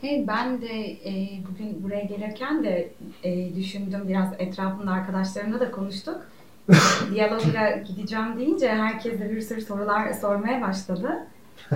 Hey, 0.00 0.24
ben 0.28 0.62
de 0.62 0.90
e, 0.90 1.28
bugün 1.50 1.82
buraya 1.82 2.04
gelirken 2.04 2.64
de 2.64 2.90
e, 3.22 3.54
düşündüm 3.54 4.08
biraz 4.08 4.32
etrafımda 4.38 4.90
arkadaşlarımla 4.90 5.60
da 5.60 5.70
konuştuk. 5.70 6.20
Diyaloga 7.14 7.82
gideceğim 7.86 8.38
deyince 8.38 8.68
herkes 8.68 9.20
de 9.20 9.30
bir 9.30 9.40
sürü 9.40 9.60
sorular 9.60 10.12
sormaya 10.12 10.62
başladı. 10.62 11.26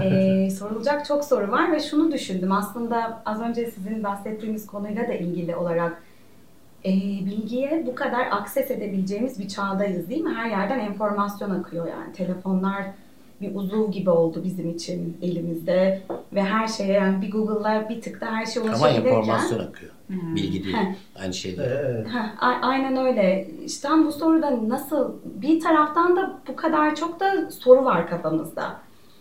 E, 0.00 0.50
sorulacak 0.50 1.06
çok 1.06 1.24
soru 1.24 1.50
var 1.50 1.72
ve 1.72 1.80
şunu 1.80 2.12
düşündüm 2.12 2.52
aslında 2.52 3.22
az 3.26 3.40
önce 3.40 3.70
sizin 3.70 4.04
bahsettiğiniz 4.04 4.66
konuyla 4.66 5.08
da 5.08 5.12
ilgili 5.12 5.56
olarak 5.56 6.02
e, 6.84 6.90
bilgiye 7.26 7.86
bu 7.86 7.94
kadar 7.94 8.26
akses 8.30 8.70
edebileceğimiz 8.70 9.38
bir 9.38 9.48
çağdayız 9.48 10.08
değil 10.08 10.22
mi? 10.22 10.34
Her 10.34 10.50
yerden 10.50 10.78
enformasyon 10.78 11.50
akıyor 11.50 11.86
yani 11.86 12.12
telefonlar 12.12 12.84
bir 13.42 13.54
uzuv 13.54 13.90
gibi 13.90 14.10
oldu 14.10 14.40
bizim 14.44 14.70
için 14.70 15.16
elimizde 15.22 16.02
ve 16.32 16.42
her 16.42 16.68
şeye 16.68 16.92
yani 16.92 17.22
bir 17.22 17.30
Google'la 17.30 17.88
bir 17.88 18.00
tıkta 18.00 18.26
her 18.26 18.46
Ama 18.60 18.66
ulaşabilirken 18.66 19.04
enformasyon 19.16 19.58
akıyor. 19.58 19.92
Bilgi 20.10 20.64
değil. 20.64 20.76
Heh. 20.76 20.86
Aynı 21.22 21.34
şey 21.34 21.56
değil. 21.56 21.68
Evet. 21.72 22.06
Ha, 22.08 22.34
a- 22.40 22.66
aynen 22.68 22.96
öyle. 22.96 23.48
İşte 23.66 23.88
bu 24.06 24.12
soruda 24.12 24.68
nasıl 24.68 25.12
bir 25.24 25.60
taraftan 25.60 26.16
da 26.16 26.38
bu 26.48 26.56
kadar 26.56 26.94
çok 26.94 27.20
da 27.20 27.50
soru 27.50 27.84
var 27.84 28.08
kafamızda 28.08 28.76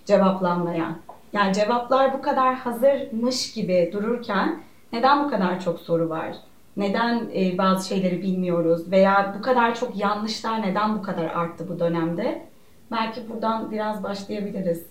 cevaplanmayan. 0.05 0.97
Yani 1.33 1.53
cevaplar 1.53 2.13
bu 2.13 2.21
kadar 2.21 2.55
hazırmış 2.55 3.53
gibi 3.53 3.89
dururken 3.93 4.59
neden 4.93 5.25
bu 5.25 5.29
kadar 5.29 5.59
çok 5.59 5.79
soru 5.79 6.09
var? 6.09 6.35
Neden 6.77 7.29
e, 7.35 7.57
bazı 7.57 7.87
şeyleri 7.87 8.21
bilmiyoruz 8.21 8.91
veya 8.91 9.35
bu 9.39 9.41
kadar 9.41 9.75
çok 9.75 9.97
yanlışlar 9.97 10.61
neden 10.61 10.97
bu 10.97 11.01
kadar 11.01 11.23
arttı 11.25 11.65
bu 11.69 11.79
dönemde? 11.79 12.50
Belki 12.91 13.29
buradan 13.29 13.71
biraz 13.71 14.03
başlayabiliriz. 14.03 14.83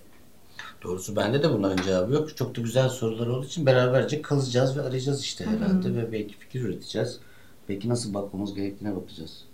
Doğrusu 0.83 1.17
bende 1.17 1.43
de 1.43 1.51
bunların 1.53 1.83
cevabı 1.83 2.13
yok. 2.13 2.37
Çok 2.37 2.57
da 2.57 2.61
güzel 2.61 2.89
sorular 2.89 3.27
olduğu 3.27 3.47
için 3.47 3.67
beraberce 3.67 4.23
kazacağız 4.23 4.77
ve 4.79 4.83
arayacağız 4.83 5.23
işte 5.23 5.45
herhalde 5.47 5.95
ve 5.95 6.13
belki 6.13 6.35
fikir 6.37 6.61
üreteceğiz. 6.61 7.21
Belki 7.69 7.89
nasıl 7.89 8.15
bakmamız 8.15 8.55
gerektiğine 8.55 8.97
bakacağız. 8.97 9.45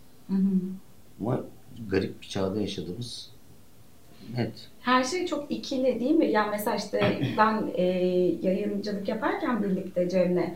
Ama 1.21 1.41
garip 1.91 2.23
bir 2.23 2.27
çağda 2.27 2.61
yaşadığımız 2.61 3.31
net. 4.37 4.69
Her 4.81 5.05
şey 5.05 5.27
çok 5.27 5.51
ikili 5.51 6.01
değil 6.01 6.15
mi? 6.15 6.27
Yani 6.27 6.51
mesela 6.51 6.77
işte 6.77 7.21
ben 7.39 7.71
e, 7.75 7.83
yayıncılık 8.43 9.09
yaparken 9.09 9.63
birlikte 9.63 10.09
Cem'le 10.09 10.55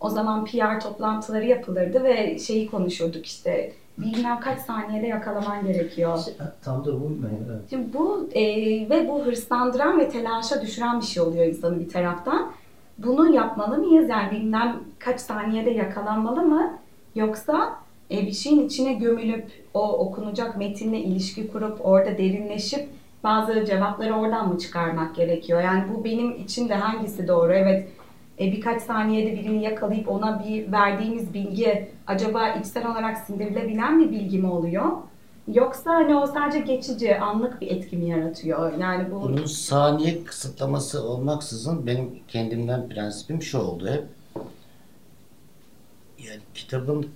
o 0.00 0.10
zaman 0.10 0.44
PR 0.44 0.80
toplantıları 0.80 1.46
yapılırdı 1.46 2.04
ve 2.04 2.38
şeyi 2.38 2.70
konuşurduk 2.70 3.26
işte 3.26 3.72
bilmem 3.98 4.40
kaç 4.40 4.60
saniyede 4.60 5.06
yakalaman 5.06 5.66
gerekiyor. 5.66 6.18
Tam 6.64 6.84
da 6.84 7.00
bu 7.00 7.12
evet. 7.22 7.60
Şimdi 7.70 7.92
bu 7.92 8.28
e, 8.32 8.44
ve 8.90 9.08
bu 9.08 9.24
hırslandıran 9.24 9.98
ve 9.98 10.08
telaşa 10.08 10.62
düşüren 10.62 11.00
bir 11.00 11.06
şey 11.06 11.22
oluyor 11.22 11.46
insanın 11.46 11.80
bir 11.80 11.88
taraftan. 11.88 12.52
Bunu 12.98 13.34
yapmalı 13.34 13.78
mıyız? 13.78 14.08
Yani 14.08 14.30
bilmem 14.30 14.80
kaç 14.98 15.20
saniyede 15.20 15.70
yakalanmalı 15.70 16.42
mı? 16.42 16.78
Yoksa 17.14 17.76
e, 18.10 18.26
bir 18.26 18.32
şeyin 18.32 18.66
içine 18.66 18.94
gömülüp 18.94 19.46
o 19.74 19.98
okunacak 19.98 20.56
metinle 20.56 20.98
ilişki 20.98 21.48
kurup 21.48 21.86
orada 21.86 22.18
derinleşip 22.18 22.88
bazı 23.24 23.64
cevapları 23.64 24.14
oradan 24.14 24.48
mı 24.48 24.58
çıkarmak 24.58 25.16
gerekiyor? 25.16 25.62
Yani 25.62 25.84
bu 25.94 26.04
benim 26.04 26.36
için 26.36 26.68
de 26.68 26.74
hangisi 26.74 27.28
doğru? 27.28 27.52
Evet 27.52 27.88
e, 28.40 28.52
birkaç 28.52 28.82
saniyede 28.82 29.32
birini 29.32 29.64
yakalayıp 29.64 30.08
ona 30.08 30.44
bir 30.44 30.72
verdiğimiz 30.72 31.34
bilgi 31.34 31.90
acaba 32.06 32.48
içsel 32.48 32.90
olarak 32.90 33.18
sindirilebilen 33.18 34.00
bir 34.00 34.10
bilgi 34.10 34.38
mi 34.38 34.46
oluyor? 34.46 34.86
Yoksa 35.54 35.94
hani 35.94 36.16
o 36.16 36.26
sadece 36.26 36.58
geçici, 36.58 37.18
anlık 37.18 37.60
bir 37.60 37.70
etki 37.70 37.96
mi 37.96 38.08
yaratıyor? 38.08 38.78
Yani 38.78 39.10
bu 39.10 39.22
Bunun 39.22 39.44
saniye 39.44 40.24
kısıtlaması 40.24 41.02
olmaksızın 41.02 41.86
benim 41.86 42.10
kendimden 42.28 42.88
prensibim 42.88 43.42
şu 43.42 43.58
oldu 43.58 43.88
hep. 43.88 44.04
Yani 46.18 46.40
kitabın 46.54 47.06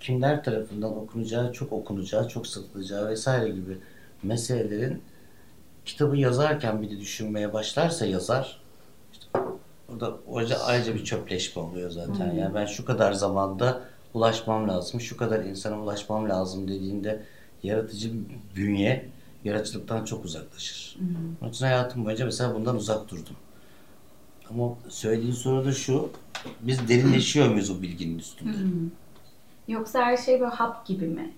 kimler 0.00 0.44
tarafından 0.44 0.96
okunacağı, 0.96 1.52
çok 1.52 1.72
okunacağı, 1.72 2.28
çok 2.28 2.46
satılacağı 2.46 3.08
vesaire 3.08 3.48
gibi 3.48 3.78
meselelerin 4.22 5.02
kitabı 5.84 6.16
yazarken 6.16 6.82
bir 6.82 6.90
de 6.90 7.00
düşünmeye 7.00 7.52
başlarsa 7.52 8.06
yazar 8.06 8.60
işte 9.12 9.26
orada 9.92 10.16
orada 10.26 10.64
ayrıca 10.64 10.94
bir 10.94 11.04
çöpleşme 11.04 11.62
oluyor 11.62 11.90
zaten. 11.90 12.32
Yani 12.34 12.54
ben 12.54 12.66
şu 12.66 12.84
kadar 12.84 13.12
zamanda 13.12 13.80
ulaşmam 14.14 14.68
lazım, 14.68 15.00
şu 15.00 15.16
kadar 15.16 15.44
insana 15.44 15.82
ulaşmam 15.82 16.28
lazım 16.28 16.68
dediğinde 16.68 17.22
yaratıcı 17.62 18.12
bir 18.12 18.56
bünye 18.56 19.08
yaratıcılıktan 19.44 20.04
çok 20.04 20.24
uzaklaşır. 20.24 20.98
Onun 21.42 21.50
için 21.50 21.64
hayatım 21.64 22.04
boyunca 22.04 22.24
mesela 22.24 22.54
bundan 22.54 22.76
uzak 22.76 23.10
durdum. 23.10 23.36
Ama 24.50 24.74
söylediğin 24.88 25.32
soru 25.32 25.64
da 25.64 25.72
şu, 25.72 26.10
biz 26.60 26.88
derinleşiyor 26.88 27.48
muyuz 27.48 27.70
o 27.70 27.82
bilginin 27.82 28.18
üstünde? 28.18 28.56
yoksa 29.68 30.04
her 30.04 30.16
şey 30.16 30.40
böyle 30.40 30.52
hap 30.52 30.86
gibi 30.86 31.06
mi? 31.06 31.32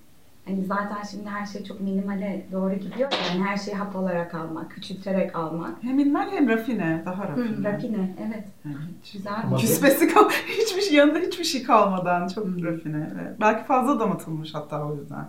Hani 0.44 0.64
zaten 0.64 1.02
şimdi 1.10 1.28
her 1.28 1.46
şey 1.46 1.64
çok 1.64 1.80
minimale 1.80 2.46
doğru 2.52 2.74
gidiyor. 2.74 3.12
Yani 3.28 3.44
her 3.44 3.56
şeyi 3.56 3.76
hap 3.76 3.96
olarak 3.96 4.34
almak, 4.34 4.70
küçülterek 4.70 5.36
almak. 5.36 5.82
Hem 5.82 5.96
minimal 5.96 6.30
hem 6.30 6.48
rafine, 6.48 7.02
daha 7.06 7.28
rafine. 7.28 7.56
Hı, 7.56 7.64
rafine, 7.64 8.16
evet. 8.26 8.44
Yani 8.64 8.76
hiç 9.02 9.12
Güzel. 9.12 9.56
Küspesi 9.58 10.08
kal 10.08 10.30
hiçbir 10.46 10.82
şey 10.82 10.96
yanında 10.96 11.18
hiçbir 11.18 11.44
şey 11.44 11.62
kalmadan 11.62 12.28
çok 12.28 12.46
rafine. 12.46 13.10
Evet. 13.14 13.40
Belki 13.40 13.64
fazla 13.64 14.00
damıtılmış 14.00 14.54
hatta 14.54 14.86
o 14.86 14.96
yüzden. 14.96 15.24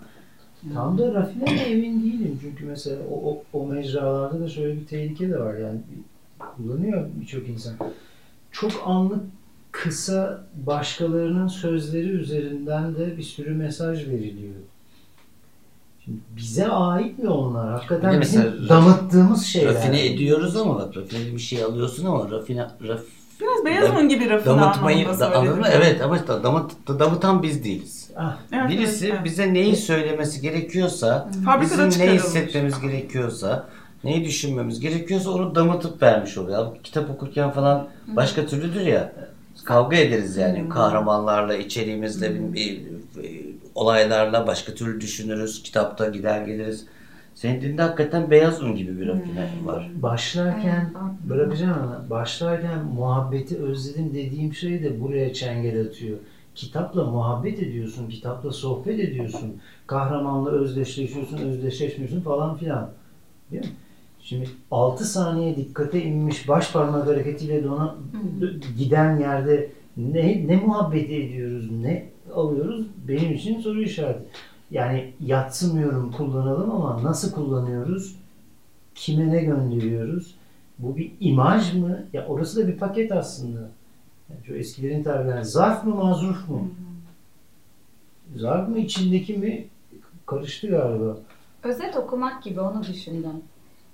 Tam 0.74 0.98
da 0.98 1.14
rafine 1.14 1.52
mi 1.52 1.59
emin 1.59 2.04
değilim. 2.04 2.40
Çünkü 2.42 2.66
mesela 2.66 3.02
o, 3.12 3.30
o, 3.31 3.44
o 3.54 3.68
mecralarda 3.68 4.40
da 4.40 4.50
şöyle 4.50 4.81
bir 4.81 4.86
tehlike 4.86 5.30
de 5.30 5.40
var 5.40 5.54
yani. 5.54 5.80
Kullanıyor 6.40 7.08
birçok 7.22 7.50
insan. 7.50 7.74
Çok 8.52 8.72
anlık 8.86 9.24
kısa 9.72 10.48
başkalarının 10.66 11.48
sözleri 11.48 12.09
üzerinden 12.09 12.96
de 12.96 13.18
bir 13.18 13.24
sürü 13.24 13.54
mesaj 13.54 14.08
veriliyor. 14.08 14.54
Şimdi 16.06 16.18
bize 16.38 16.68
ait 16.68 17.20
mi 17.20 17.30
onlar? 17.30 17.72
Hakikaten 17.72 18.16
mesela 18.18 18.54
bizim 18.54 18.70
damıttığımız 18.70 19.46
şeyler. 19.46 19.74
Rafine 19.76 20.06
ediyoruz 20.06 20.58
ama 20.58 20.90
rafine 20.96 21.34
bir 21.36 21.40
şey 21.40 21.64
alıyorsun 21.64 22.06
ama 22.06 22.32
rafine 22.32 22.62
raf, 22.88 23.00
Biraz 23.42 23.66
beyaz 23.66 23.90
un 24.04 24.10
gibi 24.10 24.30
rafine 24.30 24.46
damıtmayı 24.54 24.98
anlamında 24.98 25.20
da, 25.32 25.38
anladın 25.38 25.60
mı? 25.60 25.68
Evet 25.72 26.02
ama 26.02 26.16
işte 26.18 26.28
damıt, 26.44 26.72
damıtan 26.88 27.44
biz 27.44 27.64
değiliz. 27.64 28.10
Ah, 28.18 28.38
Evet, 28.54 28.70
Birisi 28.70 29.06
evet, 29.06 29.14
evet. 29.16 29.26
bize 29.26 29.54
neyi 29.54 29.76
söylemesi 29.76 30.42
gerekiyorsa, 30.42 31.30
Fabrikada 31.46 31.88
bizim 31.90 32.08
ne 32.08 32.14
hissetmemiz 32.14 32.80
gerekiyorsa, 32.80 33.66
neyi 34.04 34.26
düşünmemiz 34.26 34.80
gerekiyorsa 34.80 35.30
onu 35.32 35.56
damıtıp 35.56 36.02
vermiş 36.02 36.38
oluyor. 36.38 36.68
Kitap 36.84 37.10
okurken 37.10 37.52
falan 37.52 37.88
başka 38.08 38.46
türlüdür 38.46 38.82
ya. 38.82 39.12
Kavga 39.66 39.96
ederiz 39.98 40.38
yani 40.38 40.70
kahramanlarla, 40.70 41.56
içeriğimizle, 41.56 42.36
bir- 42.36 42.54
bir- 42.54 42.82
olaylarla 43.76 44.48
başka 44.48 44.74
türlü 44.74 45.02
düşünürüz. 45.02 45.64
Kitapta 45.64 46.09
gider 46.09 46.42
geliriz. 46.42 46.86
Senin 47.36 47.62
dilinde 47.62 47.81
hakikaten 47.81 48.31
beyaz 48.31 48.64
un 48.64 48.76
gibi 48.76 49.00
bir 49.00 49.08
rafine 49.08 49.50
var. 49.66 49.90
başlarken 49.96 50.94
bırakacağım 51.30 51.84
ama 51.84 52.09
başlarken 52.09 52.86
muhabbeti 52.86 53.58
özledim 53.58 54.14
dediğim 54.14 54.54
şey 54.54 54.84
de 54.84 55.02
buraya 55.02 55.34
çengel 55.34 55.81
atıyor. 55.81 56.18
Kitapla 56.56 57.04
muhabbet 57.04 57.59
ediyorsun, 57.59 58.09
kitapla 58.09 58.52
sohbet 58.52 59.00
ediyorsun. 59.00 59.58
Kahramanla 59.88 60.50
özdeşleşiyorsun, 60.50 61.38
özdeşleşmiyorsun 61.38 62.22
falan 62.22 62.58
filan. 62.58 62.92
Değil 63.52 63.64
mi? 63.64 63.72
Şimdi 64.22 64.50
6 64.72 65.06
saniye 65.06 65.56
dikkate 65.56 66.04
inmiş 66.04 66.48
baş 66.48 66.72
parmak 66.72 67.08
hareketiyle 67.08 67.64
de 67.64 67.70
ona 67.70 67.96
giden 68.78 69.20
yerde 69.20 69.70
ne, 69.98 70.48
ne 70.48 70.56
muhabbeti 70.56 71.16
ediyoruz, 71.16 71.72
ne 71.72 72.15
alıyoruz 72.38 72.85
benim 73.07 73.34
için 73.34 73.59
soru 73.59 73.81
işareti. 73.81 74.25
Yani 74.72 75.13
yatsımıyorum 75.19 76.12
kullanalım 76.12 76.72
ama 76.72 77.03
nasıl 77.03 77.31
kullanıyoruz? 77.31 78.16
Kime 78.96 79.31
ne 79.31 79.44
gönderiyoruz? 79.44 80.35
Bu 80.79 80.97
bir 80.97 81.12
imaj 81.19 81.74
mı? 81.74 82.00
Ya 82.13 82.28
orası 82.28 82.63
da 82.63 82.68
bir 82.68 82.78
paket 82.78 83.12
aslında. 83.12 83.60
Yani 84.30 84.45
şu 84.48 84.54
eskilerin 84.54 85.04
tabiriyle 85.04 85.44
zarf 85.44 85.83
mı 85.83 85.95
mazruf 85.95 86.50
mu? 86.50 86.69
Zarf 88.36 88.69
mı 88.69 88.80
içindeki 88.80 89.38
mi? 89.38 89.68
Karıştı 90.25 90.68
galiba. 90.68 91.18
Özet 91.63 91.95
okumak 91.98 92.44
gibi 92.44 92.60
onu 92.62 92.83
düşündüm. 92.83 93.42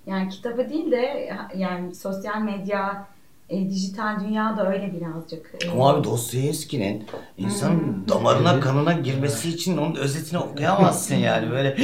Yani 0.06 0.30
kitabı 0.30 0.70
değil 0.70 0.92
de 0.92 1.30
yani 1.56 1.96
sosyal 1.96 2.42
medya, 2.42 3.08
e, 3.52 3.70
dijital 3.70 4.20
dünya 4.20 4.58
da 4.58 4.74
öyle 4.74 4.94
birazcık. 4.94 5.56
E, 5.66 5.70
Ama 5.70 5.90
abi 5.90 6.04
Dostoyevski'nin 6.04 7.04
insanın 7.38 8.06
damarına 8.10 8.60
kanına 8.60 8.94
girmesi 8.94 9.50
için 9.50 9.78
onun 9.78 9.96
özetini 9.96 10.40
okuyamazsın 10.40 11.16
yani 11.16 11.52
böyle 11.52 11.78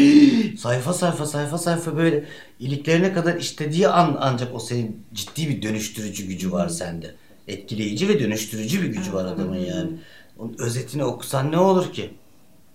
sayfa 0.57 0.93
sayfa 0.93 1.25
sayfa 1.25 1.57
sayfa 1.57 1.97
böyle 1.97 2.25
iliklerine 2.59 3.13
kadar 3.13 3.35
işlediği 3.35 3.87
an 3.87 4.17
ancak 4.19 4.55
o 4.55 4.59
senin 4.59 5.03
ciddi 5.13 5.49
bir 5.49 5.61
dönüştürücü 5.61 6.27
gücü 6.27 6.51
var 6.51 6.69
sende. 6.69 7.15
Etkileyici 7.47 8.09
ve 8.09 8.19
dönüştürücü 8.19 8.81
bir 8.81 8.87
gücü 8.87 9.13
var 9.13 9.25
adamın 9.25 9.57
yani. 9.57 9.89
Onun 10.39 10.55
özetini 10.59 11.03
okusan 11.03 11.51
ne 11.51 11.57
olur 11.59 11.93
ki? 11.93 12.13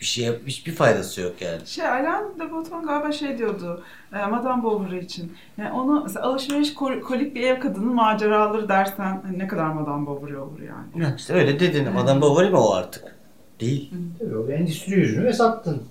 Hiçbir 0.02 0.22
şey 0.22 0.32
hiçbir 0.46 0.72
faydası 0.72 1.20
yok 1.20 1.32
yani. 1.40 1.66
Şey 1.66 1.88
Alain 1.88 2.38
de 2.38 2.50
Botton 2.52 2.86
galiba 2.86 3.12
şey 3.12 3.38
diyordu 3.38 3.82
e, 4.12 4.26
Madame 4.26 4.62
Bovary 4.62 4.98
için. 4.98 5.32
Yani 5.58 5.72
onu 5.72 6.02
mesela 6.02 6.26
alışveriş 6.26 6.74
kol- 6.74 7.00
kolik 7.00 7.34
bir 7.34 7.42
ev 7.42 7.60
kadının 7.60 7.94
maceraları 7.94 8.68
dersen 8.68 9.20
hani 9.22 9.38
ne 9.38 9.46
kadar 9.46 9.66
Madame 9.66 10.06
Bovary 10.06 10.36
olur 10.36 10.60
yani. 10.60 11.04
Ya 11.04 11.14
İşte 11.16 11.32
öyle 11.34 11.60
dedin. 11.60 11.86
Adam 11.86 12.20
Bovary 12.20 12.50
mi 12.50 12.56
o 12.56 12.72
artık? 12.72 13.16
Değil. 13.60 13.90
Tabii 14.18 14.36
o 14.36 14.48
endüstri 14.50 14.94
ürünü 14.94 15.24
ve 15.24 15.32
sattın. 15.32 15.82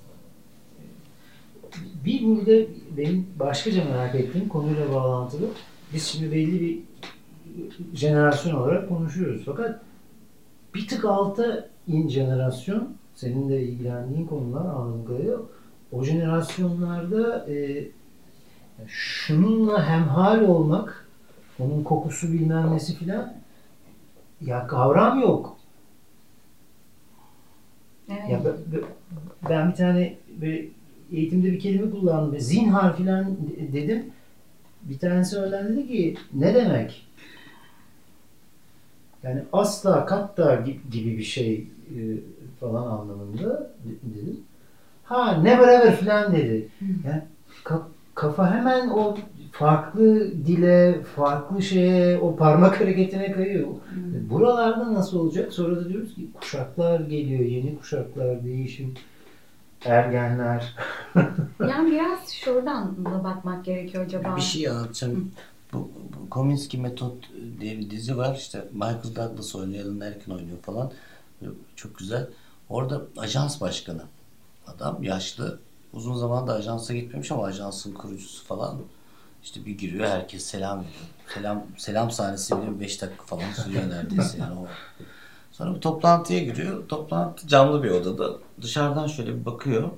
Bir 2.06 2.26
burada 2.26 2.68
benim 2.98 3.28
başkaca 3.40 3.84
merak 3.86 4.16
ettiğim 4.16 4.50
konuyla 4.50 4.94
bağlantılı. 4.94 5.46
Biz 5.94 6.08
şimdi 6.08 6.32
belli 6.32 6.62
bir 6.62 6.80
jenerasyon 7.94 8.56
olarak 8.56 8.90
konuşuyoruz. 8.90 9.42
Fakat 9.46 9.82
bir 10.76 10.88
tık 10.88 11.06
alta 11.06 11.70
in 11.88 12.10
jenerasyon, 12.10 12.90
senin 13.22 13.50
de 13.50 13.62
ilgilendiğin 13.64 14.28
konular 14.28 14.66
anladığım 14.66 15.06
kadarıyla 15.06 15.38
o 15.92 16.04
jenerasyonlarda 16.04 17.52
e, 17.52 17.88
şununla 18.88 19.90
hemhal 19.90 20.42
olmak, 20.42 21.08
onun 21.60 21.84
kokusu 21.84 22.34
bilmem 22.34 22.72
nesi 22.74 22.96
filan 22.96 23.34
ya 24.42 24.68
kavram 24.68 25.20
yok. 25.20 25.58
Evet. 28.10 28.30
Ya 28.30 28.42
ben, 28.46 28.82
ben- 29.50 29.72
bir 29.72 29.76
tane 29.76 30.18
böyle 30.42 30.66
eğitimde 31.12 31.52
bir 31.52 31.60
kelime 31.60 31.92
kullandım. 31.92 32.40
Zinhar 32.40 32.98
filan 32.98 33.26
de- 33.26 33.74
dedim. 33.74 34.06
Bir 34.84 35.00
tanesi 35.00 35.38
öğren 35.38 35.70
dedi 35.78 35.88
ki 35.88 36.18
ne 36.34 36.54
demek? 36.54 37.08
Yani 39.24 39.42
asla 39.54 40.06
katta 40.06 40.56
gi- 40.56 40.90
gibi 40.92 41.18
bir 41.18 41.24
şey 41.24 41.68
e, 41.90 41.98
falan 42.62 42.92
anlamında 43.00 43.72
de- 43.86 44.16
dedim. 44.16 44.40
Ha 45.04 45.32
never 45.34 45.68
ever 45.68 45.96
filan 45.96 46.32
dedi. 46.34 46.68
Yani 47.08 47.22
ka- 47.64 47.82
kafa 48.16 48.56
hemen 48.56 48.90
o 48.90 49.18
farklı 49.52 50.32
dile, 50.46 51.02
farklı 51.16 51.62
şeye, 51.62 52.18
o 52.20 52.36
parmak 52.36 52.82
hareketine 52.82 53.32
kayıyor. 53.32 53.68
Buralarda 54.30 54.94
nasıl 54.94 55.20
olacak? 55.20 55.54
Sonra 55.54 55.76
da 55.76 55.90
diyoruz 55.90 56.16
ki 56.16 56.28
kuşaklar 56.34 57.00
geliyor, 57.00 57.40
yeni 57.40 57.80
kuşaklar, 57.80 58.44
değişim, 58.44 58.94
ergenler. 59.86 60.76
Yani 61.70 61.92
biraz 61.92 62.30
şuradan 62.34 63.06
da 63.06 63.24
bakmak 63.24 63.66
gerekiyor 63.66 64.06
acaba. 64.06 64.36
Bir 64.36 64.42
şey 64.42 64.68
anlatacağım. 64.70 65.32
Bu, 65.74 65.78
bu 66.24 66.30
Kominsky 66.30 66.84
Metot 66.84 67.16
diye 67.60 67.78
bir 67.80 67.90
dizi 67.90 68.18
var. 68.18 68.36
İşte 68.36 68.66
Michael 68.74 69.16
Douglas 69.16 69.56
oynuyor, 69.56 69.86
Alan 69.86 70.00
Arkin 70.00 70.32
oynuyor 70.32 70.58
falan. 70.62 70.92
Çok 71.76 71.98
güzel. 71.98 72.28
Orada 72.72 73.02
ajans 73.18 73.62
başkanı. 73.62 74.02
Adam 74.68 75.04
yaşlı. 75.04 75.60
Uzun 75.94 76.16
zaman 76.16 76.48
da 76.48 76.54
ajansa 76.54 76.94
gitmemiş 76.94 77.32
ama 77.32 77.46
ajansın 77.46 77.94
kurucusu 77.94 78.46
falan. 78.46 78.78
İşte 79.44 79.66
bir 79.66 79.78
giriyor 79.78 80.08
herkes 80.08 80.46
selam 80.46 80.78
veriyor. 80.78 80.94
Selam 81.28 81.64
selam 81.78 82.12
sahnesi 82.12 82.62
bile 82.62 82.80
5 82.80 83.02
dakika 83.02 83.24
falan 83.24 83.52
sürüyor 83.52 83.90
neredeyse 83.90 84.38
yani 84.38 84.60
o. 84.60 84.68
Sonra 85.52 85.76
bir 85.76 85.82
toplantıya 85.82 86.40
giriyor. 86.40 86.88
Toplantı 86.88 87.48
camlı 87.48 87.84
bir 87.84 87.92
odada. 87.92 88.38
Dışarıdan 88.62 89.08
şöyle 89.08 89.40
bir 89.40 89.46
bakıyor. 89.46 89.90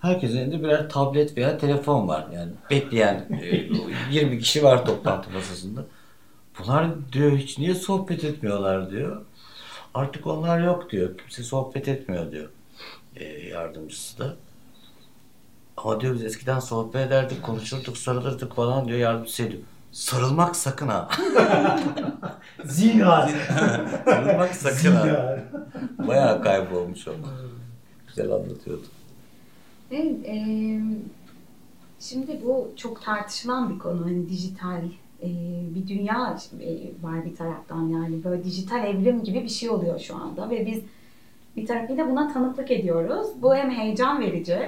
Herkesin 0.00 0.36
elinde 0.38 0.62
birer 0.62 0.88
tablet 0.88 1.36
veya 1.36 1.58
telefon 1.58 2.08
var. 2.08 2.26
Yani 2.34 2.52
bekleyen 2.70 3.26
e, 3.42 3.68
20 4.10 4.38
kişi 4.38 4.62
var 4.62 4.86
toplantı 4.86 5.30
masasında. 5.30 5.84
Bunlar 6.58 7.12
diyor 7.12 7.36
hiç 7.36 7.58
niye 7.58 7.74
sohbet 7.74 8.24
etmiyorlar 8.24 8.90
diyor. 8.90 9.22
Artık 9.94 10.26
onlar 10.26 10.60
yok 10.60 10.90
diyor. 10.90 11.18
Kimse 11.18 11.42
sohbet 11.42 11.88
etmiyor 11.88 12.32
diyor. 12.32 12.48
E, 13.16 13.24
yardımcısı 13.48 14.18
da. 14.18 14.36
Ama 15.76 16.00
diyor 16.00 16.14
biz 16.14 16.24
eskiden 16.24 16.58
sohbet 16.60 17.06
ederdik, 17.06 17.42
konuşurduk, 17.42 17.98
sarılırdık 17.98 18.54
falan 18.54 18.88
diyor 18.88 18.98
yardımcısı 18.98 19.50
diyor. 19.50 19.62
Sarılmak 19.92 20.56
sakın 20.56 20.88
ha. 20.88 21.08
Zinhar. 22.64 23.28
Sarılmak 24.04 24.54
sakın 24.54 24.92
ha. 24.96 25.38
Bayağı 25.98 26.42
kaybolmuş 26.42 27.08
o. 27.08 27.12
Güzel 28.08 28.30
anlatıyordu. 28.32 28.84
Evet, 29.90 30.16
eee, 30.24 30.80
şimdi 32.00 32.40
bu 32.44 32.72
çok 32.76 33.02
tartışılan 33.04 33.74
bir 33.74 33.78
konu. 33.78 34.04
Hani 34.04 34.28
dijital 34.28 34.82
eee, 35.22 35.30
bir 35.74 35.88
dünya 35.88 36.36
eee, 36.60 36.90
var 37.02 37.24
bir 37.24 37.36
taraftan 37.36 37.88
yani 37.88 38.24
böyle 38.24 38.44
dijital 38.44 38.84
evrim 38.84 39.22
gibi 39.24 39.42
bir 39.44 39.48
şey 39.48 39.70
oluyor 39.70 39.98
şu 39.98 40.16
anda 40.16 40.50
ve 40.50 40.66
biz 40.66 40.82
bir 41.56 41.66
tarafıyla 41.66 42.10
buna 42.10 42.32
tanıklık 42.32 42.70
ediyoruz. 42.70 43.26
Bu 43.42 43.54
hem 43.56 43.70
heyecan 43.70 44.20
verici 44.20 44.58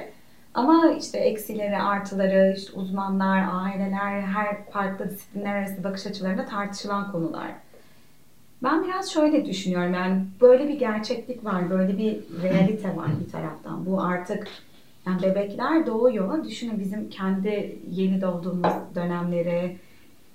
ama 0.55 0.91
işte 0.99 1.19
eksileri, 1.19 1.76
artıları, 1.79 2.55
işte 2.58 2.73
uzmanlar, 2.73 3.49
aileler, 3.52 4.20
her 4.20 4.64
farklı 4.70 5.11
disiplinler 5.11 5.55
arası 5.56 5.85
bakış 5.85 6.06
açılarında 6.06 6.44
tartışılan 6.47 7.12
konular. 7.12 7.50
Ben 8.62 8.85
biraz 8.85 9.11
şöyle 9.12 9.44
düşünüyorum 9.47 9.94
yani 9.94 10.25
böyle 10.41 10.69
bir 10.69 10.79
gerçeklik 10.79 11.44
var, 11.44 11.70
böyle 11.70 11.99
bir 11.99 12.19
realite 12.43 12.97
var 12.97 13.08
bir 13.26 13.32
taraftan. 13.32 13.87
Bu 13.87 14.00
artık 14.02 14.49
yani 15.06 15.23
bebekler 15.23 15.87
doğuyor. 15.87 16.44
Düşünün 16.44 16.79
bizim 16.81 17.11
kendi 17.11 17.79
yeni 17.91 18.20
doğduğumuz 18.20 18.73
dönemleri 18.94 19.76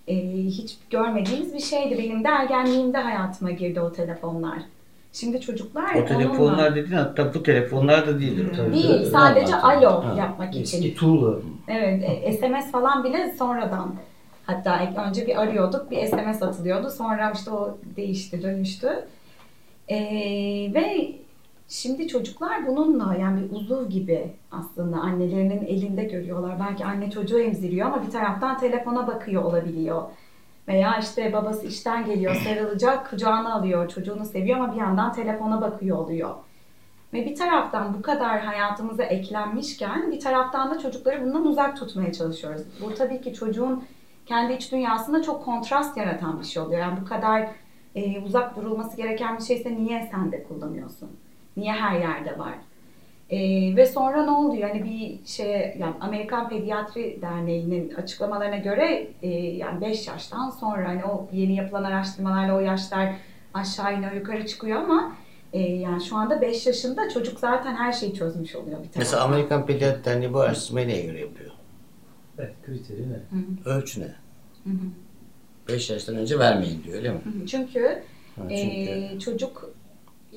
e, 0.07 0.15
hiç 0.45 0.77
görmediğimiz 0.89 1.53
bir 1.53 1.59
şeydi. 1.59 1.97
Benim 1.97 2.23
de 2.23 2.27
ergenliğimde 2.27 2.97
hayatıma 2.97 3.51
girdi 3.51 3.79
o 3.81 3.91
telefonlar. 3.93 4.57
Şimdi 5.13 5.41
çocuklar 5.41 5.95
O 5.95 6.05
telefonlar 6.05 6.53
onunla- 6.53 6.75
dediğin 6.75 6.97
hatta 6.97 7.33
bu 7.33 7.43
telefonlar 7.43 8.07
da 8.07 8.19
değildir. 8.19 8.47
Tabii. 8.57 8.73
değil 8.73 9.05
sadece 9.05 9.55
alo 9.55 10.03
Ha. 10.03 10.15
yapmak 10.17 10.49
için. 10.55 10.61
Eski 10.61 10.95
tuğla. 10.95 11.37
Evet, 11.67 12.03
e, 12.23 12.33
SMS 12.33 12.71
falan 12.71 13.03
bile 13.03 13.33
sonradan. 13.39 13.95
Hatta 14.45 14.81
ilk 14.81 14.97
önce 14.97 15.27
bir 15.27 15.41
arıyorduk, 15.41 15.91
bir 15.91 15.97
SMS 16.07 16.41
atılıyordu. 16.43 16.89
Sonra 16.89 17.31
işte 17.35 17.51
o 17.51 17.77
değişti, 17.95 18.41
dönüştü. 18.43 18.89
Ee, 19.89 19.95
ve 20.73 21.11
şimdi 21.67 22.07
çocuklar 22.07 22.67
bununla 22.67 23.15
yani 23.15 23.41
bir 23.41 23.55
uzuv 23.55 23.89
gibi 23.89 24.33
aslında 24.51 24.97
annelerinin 24.97 25.65
elinde 25.65 26.03
görüyorlar. 26.03 26.59
Belki 26.59 26.85
anne 26.85 27.11
çocuğu 27.11 27.39
emziriyor 27.39 27.87
ama 27.87 28.05
bir 28.05 28.11
taraftan 28.11 28.57
telefona 28.57 29.07
bakıyor 29.07 29.43
olabiliyor. 29.43 30.03
Veya 30.67 30.97
işte 30.99 31.33
babası 31.33 31.67
işten 31.67 32.05
geliyor, 32.05 32.35
sarılacak, 32.43 33.09
kucağına 33.09 33.53
alıyor, 33.53 33.89
çocuğunu 33.89 34.25
seviyor 34.25 34.59
ama 34.59 34.73
bir 34.73 34.79
yandan 34.79 35.13
telefona 35.13 35.61
bakıyor 35.61 35.97
oluyor. 35.97 36.35
Ve 37.13 37.25
bir 37.25 37.35
taraftan 37.35 37.93
bu 37.93 38.01
kadar 38.01 38.39
hayatımıza 38.39 39.03
eklenmişken 39.03 40.11
bir 40.11 40.19
taraftan 40.19 40.71
da 40.71 40.79
çocukları 40.79 41.25
bundan 41.25 41.45
uzak 41.45 41.77
tutmaya 41.77 42.13
çalışıyoruz. 42.13 42.61
Bu 42.81 42.93
tabii 42.93 43.21
ki 43.21 43.33
çocuğun 43.33 43.83
kendi 44.25 44.53
iç 44.53 44.71
dünyasında 44.71 45.21
çok 45.21 45.45
kontrast 45.45 45.97
yaratan 45.97 46.39
bir 46.39 46.45
şey 46.45 46.63
oluyor. 46.63 46.79
Yani 46.79 46.99
bu 47.01 47.05
kadar 47.05 47.47
e, 47.95 48.21
uzak 48.21 48.55
durulması 48.55 48.97
gereken 48.97 49.37
bir 49.37 49.43
şeyse 49.43 49.75
niye 49.75 50.09
sen 50.11 50.31
de 50.31 50.43
kullanıyorsun? 50.43 51.09
Niye 51.57 51.71
her 51.73 51.99
yerde 51.99 52.39
var? 52.39 52.53
E, 53.29 53.37
ve 53.75 53.85
sonra 53.85 54.23
ne 54.23 54.31
oluyor? 54.31 54.69
Yani 54.69 54.83
bir 54.83 55.27
şey 55.27 55.75
yani 55.79 55.93
Amerikan 56.01 56.49
Pediatri 56.49 57.21
Derneği'nin 57.21 57.93
açıklamalarına 57.93 58.57
göre 58.57 59.07
e, 59.21 59.27
yani 59.29 59.81
5 59.81 60.07
yaştan 60.07 60.49
sonra 60.49 60.87
hani 60.89 61.05
o 61.05 61.27
yeni 61.33 61.55
yapılan 61.55 61.83
araştırmalarla 61.83 62.55
o 62.55 62.59
yaşlar 62.59 63.15
aşağı 63.53 63.97
iniyor 63.97 64.11
yukarı 64.11 64.45
çıkıyor 64.47 64.77
ama 64.81 65.15
e, 65.53 65.59
yani 65.59 66.03
şu 66.03 66.15
anda 66.17 66.41
5 66.41 66.67
yaşında 66.67 67.09
çocuk 67.09 67.39
zaten 67.39 67.75
her 67.75 67.91
şeyi 67.93 68.13
çözmüş 68.13 68.55
oluyor 68.55 68.77
bir 68.77 68.83
taraftan. 68.83 68.99
Mesela 68.99 69.23
Amerikan 69.23 69.65
Pediatri 69.65 70.05
Derneği 70.05 70.33
bu 70.33 70.39
araştırmayı 70.39 70.87
neye 70.87 71.05
göre 71.05 71.19
yapıyor? 71.19 71.51
Evet, 72.39 72.53
kriteri 72.65 73.05
ne? 73.09 73.19
Ölçü 73.65 74.01
ne? 74.01 74.05
Hı 74.63 74.69
hı. 74.69 74.87
5 75.67 75.89
yaştan 75.89 76.15
önce 76.15 76.39
vermeyin 76.39 76.83
diyor 76.83 76.97
öyle 76.97 77.09
mi? 77.11 77.19
Çünkü 77.47 78.03
Ha, 78.35 78.41
çünkü 78.49 78.89
Ee, 78.89 79.19
çocuk 79.19 79.69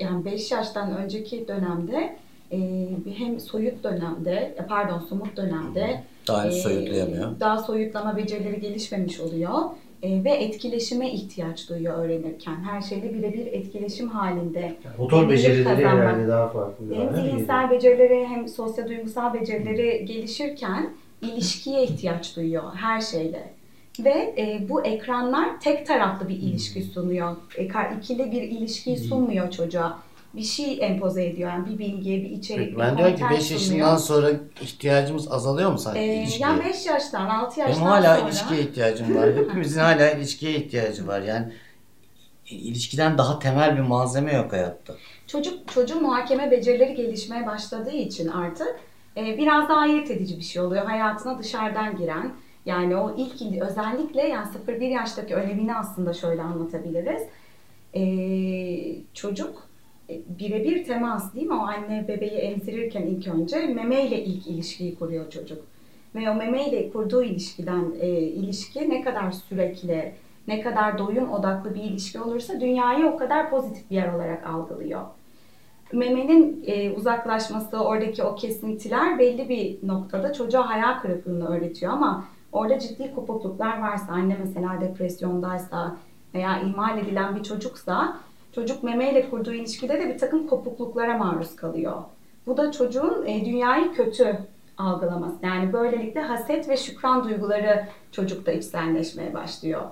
yani 0.00 0.24
5 0.24 0.52
yaştan 0.52 0.96
önceki 0.96 1.48
dönemde 1.48 2.16
e, 2.52 2.58
hem 3.18 3.40
soyut 3.40 3.84
dönemde, 3.84 4.54
e, 4.56 4.66
pardon 4.68 4.98
somut 4.98 5.36
dönemde 5.36 6.02
daha 6.28 6.46
e, 6.46 6.52
soyutlayamıyor. 6.52 7.40
Daha 7.40 7.58
soyutlama 7.58 8.16
becerileri 8.16 8.60
gelişmemiş 8.60 9.20
oluyor. 9.20 9.58
E, 10.02 10.24
ve 10.24 10.30
etkileşime 10.30 11.10
ihtiyaç 11.10 11.68
duyuyor 11.68 11.98
öğrenirken. 11.98 12.56
Her 12.56 12.82
şeyle 12.82 13.14
birebir 13.14 13.46
etkileşim 13.46 14.08
halinde. 14.08 14.60
Yani 14.60 14.96
motor 14.98 15.30
becerileri 15.30 15.86
herhalde 15.86 16.28
daha 16.28 16.48
farklı. 16.48 16.94
Hem 16.94 17.14
zihinsel 17.14 17.70
becerileri 17.70 18.26
hem 18.26 18.48
sosyo-duygusal 18.48 19.34
becerileri 19.34 20.04
gelişirken 20.04 20.90
ilişkiye 21.22 21.82
ihtiyaç 21.82 22.36
duyuyor 22.36 22.74
her 22.74 23.00
şeyle. 23.00 23.57
Ve 24.04 24.34
e, 24.38 24.68
bu 24.68 24.84
ekranlar 24.84 25.60
tek 25.60 25.86
taraflı 25.86 26.28
bir 26.28 26.34
ilişki 26.36 26.82
sunuyor. 26.82 27.36
E, 27.56 27.68
ikili 27.98 28.32
bir 28.32 28.42
ilişkiyi 28.42 28.96
sunmuyor 28.96 29.50
çocuğa. 29.50 29.98
Bir 30.34 30.42
şey 30.42 30.78
empoze 30.80 31.26
ediyor 31.26 31.50
yani 31.50 31.66
bir 31.68 31.78
bilgi, 31.78 32.10
bir 32.10 32.30
içerik, 32.30 32.60
Peki, 32.60 32.72
bir 32.72 32.78
ben 32.78 32.98
diyorum 32.98 33.14
ki 33.14 33.20
content 33.20 33.38
5 33.40 33.46
sunuyor. 33.46 33.60
yaşından 33.60 33.96
sonra 33.96 34.30
ihtiyacımız 34.62 35.32
azalıyor 35.32 35.72
mu 35.72 35.78
sanki 35.78 36.00
E, 36.00 36.14
ilişkiye? 36.14 36.48
yani 36.48 36.64
5 36.64 36.86
yaştan, 36.86 37.26
6 37.26 37.56
Benim 37.56 37.68
yaştan 37.68 37.86
hala 37.86 38.16
sonra... 38.16 38.28
ilişkiye 38.28 38.60
ihtiyacım 38.60 39.16
var. 39.16 39.28
Hepimizin 39.36 39.80
hala 39.80 40.10
ilişkiye 40.10 40.52
ihtiyacı 40.54 41.06
var. 41.06 41.20
Yani 41.20 41.52
ilişkiden 42.50 43.18
daha 43.18 43.38
temel 43.38 43.76
bir 43.76 43.80
malzeme 43.80 44.32
yok 44.32 44.52
hayatta. 44.52 44.94
Çocuk 45.26 45.68
çocuğun 45.72 46.02
muhakeme 46.02 46.50
becerileri 46.50 46.94
gelişmeye 46.94 47.46
başladığı 47.46 47.90
için 47.96 48.28
artık 48.28 48.76
e, 49.16 49.38
biraz 49.38 49.68
daha 49.68 49.78
ayırt 49.78 50.10
edici 50.10 50.38
bir 50.38 50.42
şey 50.42 50.62
oluyor. 50.62 50.86
Hayatına 50.86 51.38
dışarıdan 51.38 51.96
giren 51.96 52.32
yani 52.68 52.96
o 52.96 53.14
ilk 53.16 53.42
il- 53.42 53.60
özellikle 53.60 54.28
yani 54.28 54.46
0-1 54.68 54.84
yaştaki 54.88 55.34
önemini 55.34 55.74
aslında 55.76 56.12
şöyle 56.12 56.42
anlatabiliriz. 56.42 57.22
E, 57.94 58.02
çocuk 59.14 59.62
e, 60.10 60.20
birebir 60.38 60.84
temas 60.84 61.34
değil 61.34 61.46
mi? 61.46 61.54
O 61.54 61.58
anne 61.66 62.08
bebeği 62.08 62.30
emzirirken 62.30 63.02
ilk 63.02 63.28
önce 63.28 63.66
memeyle 63.66 64.24
ilk 64.24 64.46
ilişkiyi 64.46 64.94
kuruyor 64.94 65.30
çocuk. 65.30 65.64
Ve 66.14 66.30
o 66.30 66.34
memeyle 66.34 66.90
kurduğu 66.90 67.22
ilişkiden 67.22 67.84
e, 68.00 68.08
ilişki 68.20 68.90
ne 68.90 69.02
kadar 69.02 69.30
sürekli, 69.30 70.12
ne 70.48 70.60
kadar 70.60 70.98
doyum 70.98 71.30
odaklı 71.32 71.74
bir 71.74 71.82
ilişki 71.82 72.20
olursa 72.20 72.60
dünyayı 72.60 73.06
o 73.06 73.16
kadar 73.16 73.50
pozitif 73.50 73.90
bir 73.90 73.96
yer 73.96 74.12
olarak 74.14 74.46
algılıyor. 74.46 75.00
Memenin 75.92 76.64
e, 76.66 76.90
uzaklaşması, 76.90 77.78
oradaki 77.78 78.22
o 78.22 78.34
kesintiler 78.36 79.18
belli 79.18 79.48
bir 79.48 79.88
noktada 79.88 80.32
çocuğa 80.32 80.68
hayal 80.68 80.98
kırıklığını 81.00 81.48
öğretiyor 81.48 81.92
ama 81.92 82.24
orada 82.52 82.78
ciddi 82.78 83.14
kopukluklar 83.14 83.82
varsa, 83.82 84.12
anne 84.12 84.36
mesela 84.44 84.80
depresyondaysa 84.80 85.96
veya 86.34 86.60
ihmal 86.60 86.98
edilen 86.98 87.36
bir 87.36 87.42
çocuksa 87.42 88.16
çocuk 88.52 88.82
memeyle 88.82 89.30
kurduğu 89.30 89.52
ilişkide 89.52 90.00
de 90.00 90.08
bir 90.14 90.18
takım 90.18 90.46
kopukluklara 90.46 91.18
maruz 91.18 91.56
kalıyor. 91.56 92.02
Bu 92.46 92.56
da 92.56 92.72
çocuğun 92.72 93.26
e, 93.26 93.44
dünyayı 93.44 93.92
kötü 93.92 94.38
algılaması. 94.78 95.36
Yani 95.42 95.72
böylelikle 95.72 96.20
haset 96.20 96.68
ve 96.68 96.76
şükran 96.76 97.24
duyguları 97.24 97.86
çocukta 98.12 98.52
içselleşmeye 98.52 99.34
başlıyor. 99.34 99.82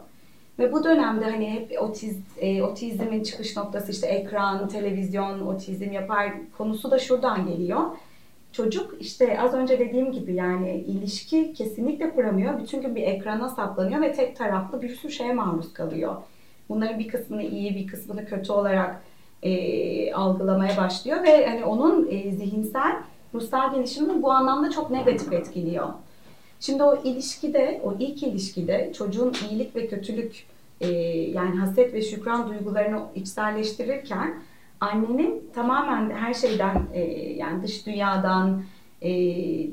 Ve 0.59 0.73
bu 0.73 0.85
dönemde 0.85 1.25
hani 1.25 1.51
hep 1.51 1.83
otiz, 1.83 2.19
e, 2.41 2.63
otizmin 2.63 3.23
çıkış 3.23 3.57
noktası 3.57 3.93
işte 3.93 4.07
ekran, 4.07 4.69
televizyon, 4.69 5.47
otizm 5.47 5.93
yapar 5.93 6.33
konusu 6.59 6.91
da 6.91 6.99
şuradan 6.99 7.47
geliyor. 7.47 7.81
Çocuk 8.57 8.95
işte 9.01 9.41
az 9.41 9.55
önce 9.55 9.79
dediğim 9.79 10.13
gibi 10.13 10.35
yani 10.35 10.85
ilişki 10.87 11.53
kesinlikle 11.53 12.11
kuramıyor. 12.11 12.61
Bütün 12.61 12.83
gün 12.83 12.97
bir 12.97 13.03
ekrana 13.03 13.49
saplanıyor 13.49 14.03
ve 14.03 14.13
tek 14.13 14.37
taraflı 14.37 14.83
bir 14.83 14.97
sürü 14.97 15.13
şeye 15.13 15.33
maruz 15.33 15.73
kalıyor. 15.73 16.17
Bunların 16.69 16.99
bir 16.99 17.09
kısmını 17.09 17.43
iyi, 17.43 17.75
bir 17.75 17.87
kısmını 17.87 18.27
kötü 18.27 18.53
olarak 18.53 19.03
e, 19.43 20.13
algılamaya 20.13 20.77
başlıyor 20.77 21.23
ve 21.23 21.47
hani 21.47 21.65
onun 21.65 22.09
e, 22.11 22.33
zihinsel, 22.33 22.97
ruhsal 23.35 23.75
gelişimini 23.75 24.23
bu 24.23 24.33
anlamda 24.33 24.71
çok 24.71 24.91
negatif 24.91 25.33
etkiliyor. 25.33 25.89
Şimdi 26.61 26.83
o 26.83 27.03
ilişkide, 27.05 27.81
o 27.85 27.95
ilk 27.99 28.23
ilişkide 28.23 28.93
çocuğun 28.99 29.33
iyilik 29.51 29.77
ve 29.77 29.87
kötülük 29.87 30.47
e, 30.81 30.89
yani 31.31 31.57
haset 31.57 31.95
ve 31.95 32.03
şükran 32.03 32.49
duygularını 32.49 33.01
içselleştirirken 33.15 34.35
annenin 34.81 35.51
tamamen 35.55 36.11
her 36.11 36.35
şeyden 36.35 36.83
e, 36.95 37.01
yani 37.33 37.63
dış 37.63 37.87
dünyadan 37.87 38.63
e, 39.03 39.11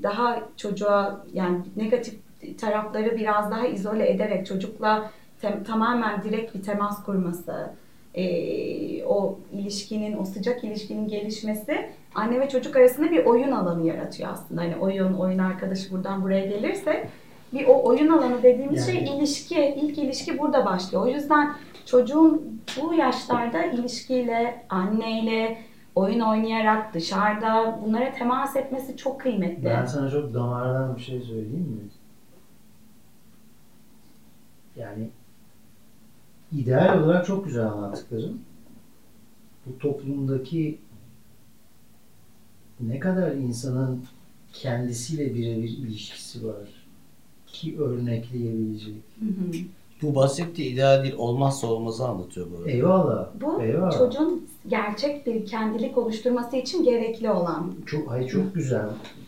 daha 0.04 0.40
çocuğa 0.58 1.26
yani 1.34 1.58
negatif 1.78 2.16
tarafları 2.62 3.18
biraz 3.18 3.52
daha 3.52 3.68
izole 3.68 4.10
ederek 4.10 4.46
çocukla 4.46 5.12
tem- 5.42 5.64
tamamen 5.64 6.24
direkt 6.24 6.56
bir 6.56 6.62
temas 6.64 7.04
kurması, 7.04 7.70
e, 8.16 9.06
o 9.06 9.40
ilişkinin, 9.54 10.18
o 10.18 10.26
sıcak 10.26 10.64
ilişkinin 10.64 11.08
gelişmesi 11.08 11.90
anne 12.16 12.40
ve 12.40 12.50
çocuk 12.50 12.76
arasında 12.76 13.12
bir 13.12 13.26
oyun 13.26 13.52
alanı 13.52 13.88
yaratıyor 13.88 14.30
aslında. 14.34 14.62
Hani 14.62 14.76
oyun, 14.76 15.14
oyun 15.14 15.40
arkadaşı 15.40 15.92
buradan 15.92 16.24
buraya 16.24 16.46
gelirse 16.46 17.08
bir 17.54 17.68
o 17.68 17.84
oyun 17.84 18.08
alanı 18.08 18.44
dediğimiz 18.44 18.88
Yani- 18.88 19.06
şey 19.08 19.18
ilişki, 19.18 19.76
ilk 19.82 19.98
ilişki 19.98 20.40
burada 20.40 20.66
başlıyor. 20.66 21.04
O 21.04 21.08
yüzden 21.08 21.54
çocuğun 21.86 22.62
bu 22.82 22.94
yaşlarda 22.94 23.66
ilişkiyle, 23.66 24.66
anneyle, 24.70 25.58
oyun 25.96 26.20
oynayarak 26.20 26.94
dışarıda 26.94 27.80
bunlara 27.86 28.14
temas 28.14 28.56
etmesi 28.56 28.98
çok 28.98 29.22
kıymetli. 29.22 29.66
Ben 29.66 29.86
sana 29.86 30.10
çok 30.10 30.34
damardan 30.34 30.96
bir 30.96 31.02
şey 31.02 31.22
söyleyeyim 31.22 31.80
mi? 31.82 31.90
Yani 34.76 35.10
ideal 36.52 37.04
olarak 37.04 37.26
çok 37.26 37.46
güzel 37.46 37.66
anlattıkların. 37.66 38.42
Bu 39.66 39.80
toplumdaki 39.80 40.80
ne 42.80 43.00
kadar 43.00 43.32
insanın 43.32 44.06
kendisiyle 44.54 45.36
birebir 45.36 45.70
ilişkisi 45.70 46.48
var 46.48 46.68
ki 47.48 47.80
örnekleyebilecek. 47.80 49.04
Hı 49.20 49.26
hı. 49.26 49.52
Bu 50.04 50.16
bahsettiği 50.16 50.74
ideal 50.74 51.04
değil 51.04 51.16
olmazsa 51.18 51.68
olmazı 51.68 52.08
anlatıyor 52.08 52.48
bu 52.54 52.58
arada. 52.58 52.72
Eyvallah. 52.72 53.28
Bu 53.42 53.62
eyvallah. 53.62 53.98
çocuğun 53.98 54.48
gerçek 54.68 55.26
bir 55.28 55.46
kendilik 55.46 55.98
oluşturması 55.98 56.56
için 56.56 56.84
gerekli 56.84 57.30
olan. 57.30 57.72
Çok, 57.86 58.12
ay 58.12 58.28
çok 58.28 58.56
güzel. 58.56 58.86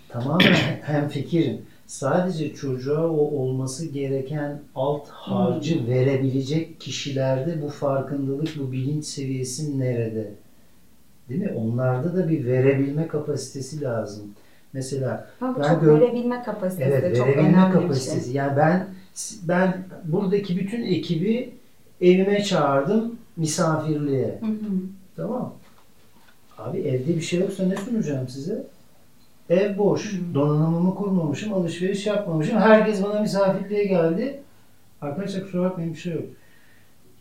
Tamamen 0.09 0.53
hem 0.81 1.07
fikirim. 1.07 1.61
Sadece 1.87 2.53
çocuğa 2.53 3.07
o 3.09 3.17
olması 3.17 3.85
gereken 3.85 4.61
alt 4.75 5.07
harcı 5.09 5.87
verebilecek 5.87 6.79
kişilerde 6.81 7.61
bu 7.61 7.69
farkındalık, 7.69 8.49
bu 8.59 8.71
bilinç 8.71 9.05
seviyesi 9.05 9.79
nerede? 9.79 10.31
Değil 11.29 11.41
mi? 11.41 11.53
Onlarda 11.57 12.15
da 12.15 12.29
bir 12.29 12.45
verebilme 12.45 13.07
kapasitesi 13.07 13.81
lazım. 13.81 14.23
Mesela 14.73 15.27
Ama 15.41 15.55
bu 15.55 15.59
Ben 15.59 15.73
çok 15.73 15.81
gör- 15.81 16.01
verebilme 16.01 16.43
kapasitesi 16.43 16.91
evet 16.91 17.15
çok 17.17 17.27
verebilme 17.27 17.49
önemli 17.49 17.75
bir 17.75 17.81
kapasitesi. 17.81 18.25
şey. 18.25 18.33
Yani 18.33 18.57
ben 18.57 18.87
ben 19.43 19.85
buradaki 20.03 20.57
bütün 20.57 20.83
ekibi 20.83 21.53
evime 22.01 22.43
çağırdım 22.43 23.15
misafirliğe. 23.37 24.39
Hı 24.39 24.45
hı. 24.45 24.69
Tamam. 25.15 25.53
Abi 26.57 26.77
evde 26.79 27.15
bir 27.15 27.21
şey 27.21 27.39
yoksa 27.39 27.63
ne 27.63 27.75
sunacağım 27.75 28.29
size? 28.29 28.67
Ev 29.49 29.77
boş. 29.77 30.19
Donanımımı 30.33 30.95
kurmamışım, 30.95 31.53
alışveriş 31.53 32.05
yapmamışım. 32.05 32.57
Herkes 32.57 33.03
bana 33.03 33.19
misafirliğe 33.19 33.85
geldi. 33.85 34.39
Arkadaşlar 35.01 35.43
kusura 35.43 35.61
bakmayın 35.61 35.93
bir 35.93 35.99
şey 35.99 36.13
yok. 36.13 36.23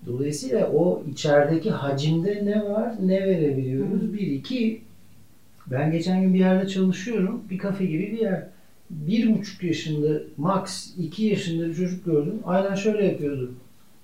Dolayısıyla 0.06 0.70
o 0.70 1.02
içerideki 1.10 1.70
hacimde 1.70 2.42
ne 2.44 2.64
var, 2.64 2.94
ne 3.02 3.20
verebiliyoruz? 3.20 4.12
Bir, 4.12 4.26
iki, 4.26 4.80
ben 5.66 5.92
geçen 5.92 6.22
gün 6.22 6.34
bir 6.34 6.38
yerde 6.38 6.68
çalışıyorum. 6.68 7.42
Bir 7.50 7.58
kafe 7.58 7.86
gibi 7.86 8.12
bir 8.12 8.18
yer. 8.18 8.46
Bir 8.90 9.38
buçuk 9.38 9.62
yaşında, 9.62 10.20
max 10.36 10.90
iki 10.98 11.24
yaşında 11.24 11.66
bir 11.68 11.74
çocuk 11.74 12.04
gördüm. 12.04 12.42
Aynen 12.44 12.74
şöyle 12.74 13.04
yapıyordu. 13.04 13.50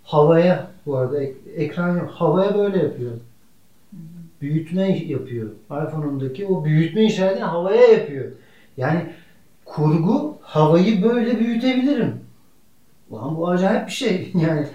Havaya, 0.02 0.70
bu 0.86 0.96
arada 0.96 1.22
ek- 1.22 1.36
ekran 1.56 1.98
yok. 1.98 2.10
Havaya 2.10 2.54
böyle 2.54 2.78
yapıyor 2.78 3.12
büyütme 4.40 4.98
yapıyor. 4.98 5.50
iPhone'undaki 5.66 6.46
o 6.46 6.64
büyütme 6.64 7.04
işaretini 7.04 7.44
havaya 7.44 7.86
yapıyor. 7.86 8.32
Yani 8.76 9.06
kurgu 9.64 10.38
havayı 10.40 11.02
böyle 11.02 11.38
büyütebilirim. 11.38 12.20
Ulan 13.10 13.36
bu 13.36 13.48
acayip 13.48 13.86
bir 13.86 13.92
şey. 13.92 14.32
Yani 14.40 14.66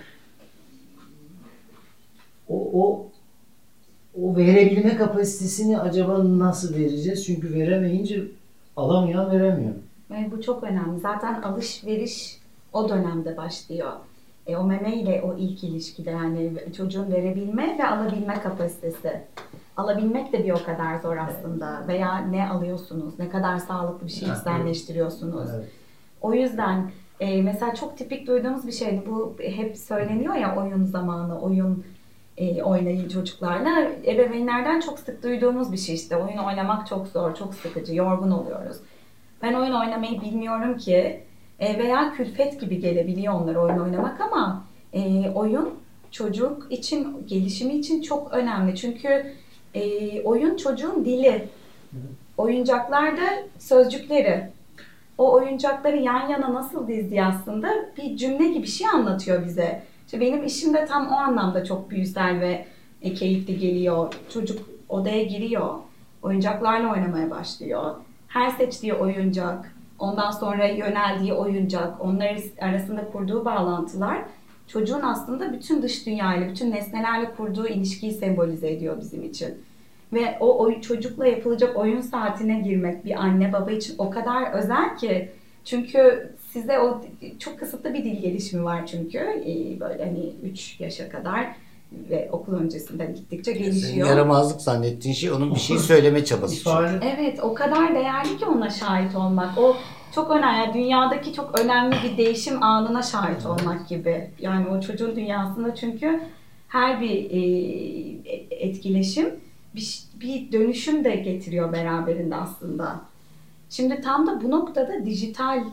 o, 2.48 2.70
o 2.84 3.08
o 4.22 4.36
verebilme 4.36 4.96
kapasitesini 4.96 5.80
acaba 5.80 6.40
nasıl 6.40 6.76
vereceğiz? 6.76 7.26
Çünkü 7.26 7.54
veremeyince 7.54 8.22
alamayan 8.78 9.32
veremiyor. 9.32 9.74
Ve 10.12 10.32
bu 10.32 10.42
çok 10.42 10.64
önemli. 10.64 11.00
Zaten 11.00 11.42
alışveriş 11.42 12.40
o 12.74 12.90
dönemde 12.90 13.38
başlıyor. 13.38 13.92
E, 14.48 14.58
o 14.58 14.64
meme 14.64 14.96
ile 14.96 15.22
o 15.22 15.38
ilk 15.38 15.64
ilişkide 15.64 16.12
yani 16.12 16.54
çocuğun 16.78 17.12
verebilme 17.12 17.78
ve 17.80 17.88
alabilme 17.88 18.34
kapasitesi. 18.34 19.22
Alabilmek 19.78 20.34
de 20.34 20.44
bir 20.44 20.52
o 20.52 20.66
kadar 20.66 21.00
zor 21.00 21.18
aslında. 21.18 21.84
Veya 21.88 22.18
ne 22.18 22.50
alıyorsunuz, 22.50 23.20
ne 23.20 23.30
kadar 23.30 23.58
sağlıklı 23.58 24.08
bir 24.08 24.12
şey 24.12 24.28
Evet. 24.28 24.38
içselleştiriyorsunuz. 24.38 25.50
Evet. 25.56 25.66
O 26.22 26.34
yüzden 26.34 26.92
e, 27.20 27.42
mesela 27.42 27.76
çok 27.76 27.98
tipik 27.98 28.28
duyduğumuz 28.28 28.68
bir 28.68 28.72
şeydi. 28.72 29.04
Bu 29.10 29.36
hep 29.40 29.78
söyleniyor 29.78 30.36
ya 30.36 30.56
oyun 30.58 30.86
zamanı, 30.86 31.42
oyun 31.42 31.84
e, 32.38 32.64
oynayın 32.64 33.10
çocuklarla. 33.10 33.90
Ebeveynlerden 34.08 34.80
çok 34.80 35.00
sık 35.00 35.24
duyduğumuz 35.24 35.72
bir 35.72 35.78
şey 35.78 35.96
işte. 35.96 36.18
Oyun 36.18 36.38
oynamak 36.38 36.88
çok 36.88 37.08
zor, 37.08 37.36
çok 37.36 37.54
sıkıcı, 37.54 37.96
yorgun 37.96 38.32
oluyoruz. 38.32 38.78
Ben 39.42 39.54
oyun 39.54 39.74
oynamayı 39.74 40.22
bilmiyorum 40.22 40.78
ki 40.78 41.20
e, 41.60 41.80
veya 41.80 42.14
külfet 42.14 42.62
gibi 42.62 42.80
gelebiliyor 42.80 43.34
onlara 43.34 43.60
oyun 43.60 43.80
oynamak 43.80 44.22
ama 44.22 44.64
e, 44.94 45.30
oyun 45.30 45.74
çocuk 46.12 46.68
için, 46.70 47.28
gelişimi 47.28 47.74
için 47.74 48.02
çok 48.02 48.34
önemli. 48.34 48.76
Çünkü 48.76 49.34
e, 49.74 50.22
oyun 50.22 50.58
çocuğun 50.58 51.06
dili. 51.06 51.48
Oyuncaklar 52.38 53.18
da 53.18 53.24
sözcükleri. 53.60 54.50
O 55.18 55.34
oyuncakları 55.34 55.98
yan 55.98 56.30
yana 56.30 56.54
nasıl 56.54 56.88
dizdiği 56.88 57.24
aslında 57.24 57.70
bir 57.98 58.18
cümle 58.18 58.48
gibi 58.48 58.64
bir 58.64 58.68
şey 58.68 58.88
anlatıyor 58.88 59.46
bize. 59.46 59.84
İşte 60.06 60.20
benim 60.20 60.44
işim 60.44 60.74
de 60.74 60.86
tam 60.86 61.08
o 61.08 61.16
anlamda 61.16 61.66
çok 61.66 61.90
büyüsel 61.90 62.40
ve 62.40 62.66
e, 63.02 63.14
keyifli 63.14 63.60
geliyor. 63.60 64.14
Çocuk 64.34 64.70
odaya 64.90 65.24
giriyor, 65.24 65.74
oyuncaklarla 66.22 66.94
oynamaya 66.94 67.30
başlıyor. 67.30 67.96
Her 68.36 68.50
seçtiği 68.50 68.94
oyuncak, 68.94 69.76
ondan 70.00 70.32
sonra 70.32 70.68
yöneldiği 70.68 71.34
oyuncak, 71.34 72.02
onlar 72.02 72.38
arasında 72.60 73.08
kurduğu 73.12 73.46
bağlantılar 73.46 74.22
çocuğun 74.68 75.02
aslında 75.02 75.54
bütün 75.54 75.82
dış 75.82 76.06
dünyayla, 76.06 76.50
bütün 76.50 76.72
nesnelerle 76.72 77.32
kurduğu 77.38 77.68
ilişkiyi 77.68 78.12
sembolize 78.12 78.72
ediyor 78.72 78.98
bizim 79.00 79.24
için. 79.24 79.64
Ve 80.14 80.38
o, 80.40 80.66
o 80.66 80.82
çocukla 80.82 81.28
yapılacak 81.28 81.78
oyun 81.78 82.02
saatine 82.02 82.60
girmek 82.60 83.06
bir 83.06 83.24
anne 83.24 83.54
baba 83.54 83.72
için 83.72 83.96
o 83.98 84.10
kadar 84.10 84.52
özel 84.52 84.98
ki. 84.98 85.30
Çünkü 85.66 86.30
size 86.52 86.80
o 86.80 87.02
çok 87.40 87.60
kısıtlı 87.60 87.94
bir 87.94 88.04
dil 88.04 88.22
gelişimi 88.22 88.64
var 88.64 88.86
çünkü. 88.86 89.20
Böyle 89.80 90.06
hani 90.06 90.34
3 90.44 90.80
yaşa 90.80 91.10
kadar 91.10 91.56
ve 92.10 92.30
okul 92.32 92.54
öncesinden 92.54 93.16
gittikçe 93.16 93.54
Senin 93.54 93.66
gelişiyor. 93.66 94.08
yaramazlık 94.08 94.62
zannettiğin 94.62 95.16
şey 95.16 95.32
onun 95.32 95.56
bir 95.56 95.60
şey 95.60 95.78
söyleme 95.78 96.26
çabası. 96.26 96.56
çünkü. 96.56 97.06
Evet, 97.18 97.40
o 97.44 97.54
kadar 97.54 97.96
değerli 97.96 98.38
ki 98.38 98.46
ona 98.46 98.70
şahit 98.70 99.16
olmak. 99.16 99.58
O 99.58 99.76
çok 100.16 100.32
önemli. 100.32 100.58
Yani 100.58 100.74
dünyadaki 100.74 101.34
çok 101.34 101.60
önemli 101.60 101.96
bir 102.04 102.18
değişim 102.18 102.64
anına 102.64 103.04
şahit 103.04 103.46
olmak 103.46 103.88
gibi. 103.90 104.30
Yani 104.40 104.68
o 104.68 104.82
çocuğun 104.82 105.16
dünyasında 105.16 105.76
çünkü 105.76 106.22
her 106.68 107.02
bir 107.02 107.32
e, 107.32 107.40
etkileşim 108.50 109.30
bir, 109.76 110.04
bir 110.22 110.52
dönüşüm 110.52 111.04
de 111.04 111.16
getiriyor 111.16 111.74
beraberinde 111.74 112.36
aslında. 112.36 113.02
Şimdi 113.70 114.02
tam 114.02 114.28
da 114.28 114.42
bu 114.44 114.52
noktada 114.52 115.06
dijital 115.06 115.64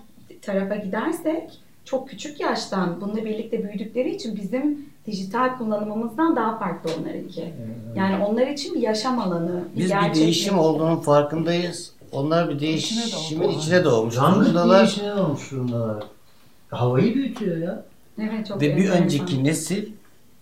tarafa 0.43 0.77
gidersek 0.77 1.59
çok 1.85 2.09
küçük 2.09 2.41
yaştan 2.41 3.01
bununla 3.01 3.25
birlikte 3.25 3.65
büyüdükleri 3.65 4.15
için 4.15 4.37
bizim 4.37 4.87
dijital 5.07 5.59
kullanımımızdan 5.59 6.37
daha 6.37 6.59
farklı 6.59 6.91
onlarınki. 7.01 7.53
Yani 7.97 8.25
onlar 8.25 8.47
için 8.47 8.75
bir 8.75 8.81
yaşam 8.81 9.19
alanı, 9.19 9.65
bir 9.77 9.81
Biz 9.81 9.91
bir 9.91 10.15
değişim 10.15 10.59
olduğunun 10.59 10.97
farkındayız. 10.97 11.93
Onlar 12.13 12.51
bir 12.51 12.61
değişimin 12.61 13.49
içine 13.49 13.85
doğmuş 13.85 14.15
Canlı 14.15 14.85
içine 14.85 15.15
olmuş 15.15 15.51
durumdalar. 15.51 16.05
Havayı 16.71 17.15
büyütüyor 17.15 17.57
ya. 17.57 17.85
Evet, 18.19 18.47
çok 18.47 18.63
Ve 18.63 18.77
bir 18.77 18.89
önceki 18.89 19.45
nesil 19.45 19.93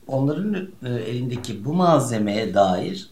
onların 0.07 0.69
e, 0.85 0.89
elindeki 0.89 1.65
bu 1.65 1.73
malzemeye 1.73 2.55
dair 2.55 3.11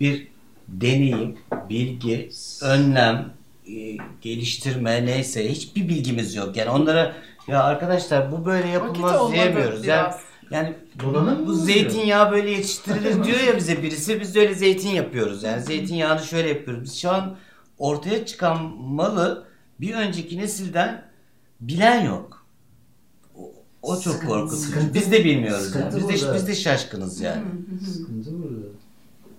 bir 0.00 0.28
deneyim, 0.68 1.36
bilgi, 1.70 2.30
önlem, 2.62 3.32
e, 3.68 3.96
geliştirme 4.22 5.06
neyse 5.06 5.50
hiçbir 5.50 5.88
bilgimiz 5.88 6.34
yok. 6.34 6.56
Yani 6.56 6.70
onlara 6.70 7.12
ya 7.48 7.62
arkadaşlar 7.64 8.32
bu 8.32 8.44
böyle 8.44 8.68
yapılmaz 8.68 9.32
diyemiyoruz. 9.32 9.86
Yani, 9.86 10.12
yani 10.50 10.74
Donanım 11.04 11.46
bu 11.46 11.54
zeytinyağı 11.54 12.32
böyle 12.32 12.50
yetiştirilir 12.50 13.24
diyor 13.24 13.40
ya 13.40 13.56
bize 13.56 13.82
birisi 13.82 14.20
biz 14.20 14.34
de 14.34 14.40
öyle 14.40 14.54
zeytin 14.54 14.88
yapıyoruz. 14.90 15.42
Yani 15.42 15.62
zeytinyağını 15.62 16.20
şöyle 16.20 16.48
yapıyoruz. 16.48 16.82
Biz 16.84 16.96
şu 17.00 17.10
an 17.10 17.36
ortaya 17.78 18.26
çıkan 18.26 18.62
malı 18.78 19.46
bir 19.80 19.94
önceki 19.94 20.38
nesilden 20.38 21.04
bilen 21.60 22.04
yok. 22.04 22.46
O, 23.38 23.52
o 23.82 24.00
çok 24.00 24.12
Sıkıntı- 24.14 24.26
korkutucu. 24.26 24.62
sıkıntı- 24.62 24.94
biz 24.94 25.12
de 25.12 25.24
bilmiyoruz. 25.24 25.74
Yani. 25.76 25.96
Biz 25.96 26.08
de 26.08 26.22
burada. 26.22 26.34
biz 26.34 26.48
de 26.48 26.54
şaşkınız 26.54 27.20
yani. 27.20 27.42
Sıkıntı 27.92 28.30
burada. 28.42 28.66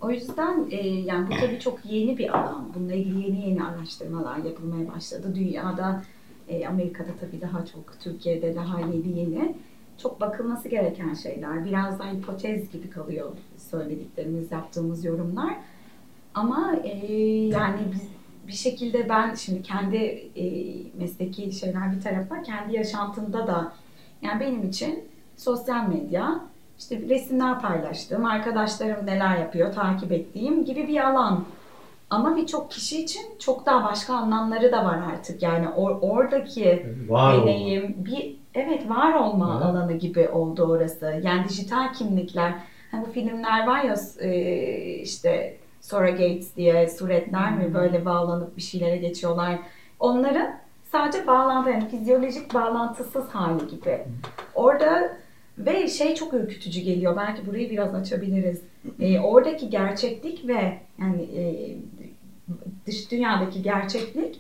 O 0.01 0.11
yüzden 0.11 0.67
e, 0.71 0.87
yani 0.87 1.27
bu 1.27 1.39
tabii 1.39 1.59
çok 1.59 1.85
yeni 1.85 2.17
bir 2.17 2.29
alan. 2.39 2.73
Bununla 2.75 2.93
ilgili 2.93 3.27
yeni 3.27 3.49
yeni 3.49 3.63
araştırmalar 3.63 4.37
yapılmaya 4.37 4.87
başladı. 4.95 5.35
Dünyada, 5.35 6.03
e, 6.49 6.67
Amerika'da 6.67 7.11
tabii 7.21 7.41
daha 7.41 7.65
çok, 7.65 7.99
Türkiye'de 7.99 8.55
daha 8.55 8.79
yeni 8.79 9.19
yeni. 9.19 9.55
Çok 9.97 10.21
bakılması 10.21 10.69
gereken 10.69 11.13
şeyler. 11.13 11.65
Biraz 11.65 11.99
daha 11.99 12.11
hipotez 12.11 12.71
gibi 12.71 12.89
kalıyor 12.89 13.31
söylediklerimiz, 13.57 14.51
yaptığımız 14.51 15.05
yorumlar. 15.05 15.55
Ama 16.33 16.75
e, 16.83 17.15
yani 17.47 17.79
biz, 17.93 18.09
bir 18.47 18.53
şekilde 18.53 19.09
ben 19.09 19.35
şimdi 19.35 19.61
kendi 19.61 19.97
e, 20.35 20.45
mesleki 20.99 21.51
şeyler 21.51 21.95
bir 21.95 22.01
tarafa, 22.01 22.41
kendi 22.41 22.75
yaşantımda 22.75 23.47
da 23.47 23.73
yani 24.21 24.39
benim 24.39 24.69
için 24.69 25.03
sosyal 25.37 25.87
medya, 25.87 26.41
işte 26.79 27.01
resimler 27.09 27.61
paylaştığım, 27.61 28.25
arkadaşlarım 28.25 29.05
neler 29.05 29.37
yapıyor 29.37 29.73
takip 29.73 30.11
ettiğim 30.11 30.65
gibi 30.65 30.87
bir 30.87 31.09
alan. 31.09 31.45
Ama 32.13 32.37
birçok 32.37 32.71
kişi 32.71 33.01
için 33.03 33.21
çok 33.39 33.65
daha 33.65 33.83
başka 33.91 34.13
anlamları 34.13 34.71
da 34.71 34.85
var 34.85 34.99
artık. 35.13 35.43
Yani 35.43 35.65
or- 35.65 35.99
oradaki 35.99 36.85
Var 37.09 37.33
olma. 37.33 37.43
deneyim 37.43 37.95
bir 37.97 38.35
evet 38.55 38.89
var 38.89 39.13
olma 39.13 39.53
Evet. 39.57 39.65
alanı 39.65 39.93
gibi 39.93 40.29
oldu 40.29 40.63
orası. 40.63 41.21
Yani 41.23 41.49
dijital 41.49 41.93
kimlikler. 41.93 42.53
Hani 42.91 43.05
bu 43.07 43.11
filmler 43.11 43.67
var 43.67 43.83
ya 43.83 43.95
e, 44.19 44.31
işte 44.95 45.57
Sora 45.81 46.09
Gates 46.09 46.55
diye 46.55 46.89
suretler 46.89 47.57
mi 47.57 47.73
böyle 47.73 48.05
bağlanıp 48.05 48.57
bir 48.57 48.61
şeylere 48.61 48.97
geçiyorlar. 48.97 49.59
Onların 49.99 50.47
sadece 50.91 51.27
bağlantı 51.27 51.69
yani 51.69 51.89
fizyolojik 51.89 52.53
bağlantısız 52.53 53.29
hali 53.29 53.67
gibi. 53.67 54.01
Orada 54.55 55.17
ve 55.57 55.87
şey 55.87 56.15
çok 56.15 56.33
ürkütücü 56.33 56.81
geliyor. 56.81 57.17
Belki 57.17 57.47
burayı 57.47 57.69
biraz 57.69 57.95
açabiliriz. 57.95 58.61
E, 58.99 59.19
oradaki 59.19 59.69
gerçeklik 59.69 60.47
ve 60.47 60.77
yani 60.99 61.21
e, 61.21 61.72
dış 62.87 63.11
dünyadaki 63.11 63.61
gerçeklik 63.61 64.39